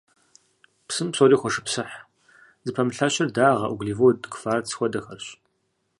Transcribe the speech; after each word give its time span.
Псым 0.87 1.07
псори 1.11 1.37
хошыпсыхь, 1.41 1.95
зыпэмылъэщыр 2.65 3.29
дагъэ, 3.35 3.67
углевод, 3.73 4.19
кварц 4.33 4.67
хуэдэхэрщ. 4.77 5.27